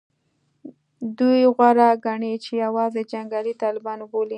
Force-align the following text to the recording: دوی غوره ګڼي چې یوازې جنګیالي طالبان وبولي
دوی 1.19 1.41
غوره 1.55 1.89
ګڼي 2.05 2.33
چې 2.43 2.51
یوازې 2.65 3.01
جنګیالي 3.11 3.53
طالبان 3.63 3.99
وبولي 4.01 4.29